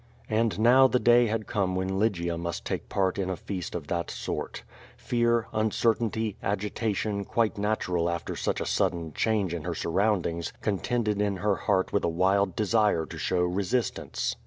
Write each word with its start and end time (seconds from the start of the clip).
And 0.31 0.57
now 0.59 0.87
the 0.87 0.97
day 0.97 1.27
had 1.27 1.45
come 1.45 1.75
when 1.75 1.99
Lygia 1.99 2.35
must 2.35 2.65
take 2.65 2.89
part 2.89 3.19
in 3.19 3.29
a 3.29 3.35
feast 3.35 3.75
of 3.75 3.85
that 3.85 4.09
sort. 4.09 4.63
Fear, 4.97 5.45
uncertainty, 5.53 6.37
agitation, 6.41 7.23
quite 7.23 7.53
natu 7.53 7.89
ral 7.93 8.09
after 8.09 8.35
such 8.35 8.59
a 8.59 8.65
sudden 8.65 9.13
change 9.13 9.53
in 9.53 9.61
her 9.61 9.75
surroundings 9.75 10.53
contended 10.61 11.21
in 11.21 11.35
her 11.37 11.55
heart 11.55 11.93
with 11.93 12.03
a 12.03 12.09
wild 12.09 12.55
desire 12.55 13.05
to 13.05 13.17
show 13.19 13.43
resistance. 13.43 14.35